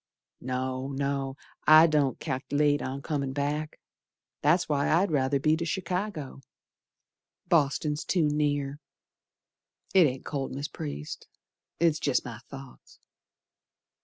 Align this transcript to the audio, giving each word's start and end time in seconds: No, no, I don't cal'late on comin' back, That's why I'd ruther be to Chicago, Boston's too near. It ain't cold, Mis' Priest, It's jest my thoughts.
No, 0.41 0.87
no, 0.87 1.37
I 1.67 1.85
don't 1.85 2.19
cal'late 2.19 2.81
on 2.81 3.03
comin' 3.03 3.33
back, 3.33 3.79
That's 4.41 4.67
why 4.67 4.89
I'd 4.89 5.11
ruther 5.11 5.37
be 5.39 5.55
to 5.57 5.63
Chicago, 5.63 6.41
Boston's 7.47 8.03
too 8.03 8.23
near. 8.27 8.79
It 9.93 10.07
ain't 10.07 10.25
cold, 10.25 10.53
Mis' 10.53 10.69
Priest, 10.69 11.27
It's 11.79 11.99
jest 11.99 12.25
my 12.25 12.39
thoughts. 12.49 12.99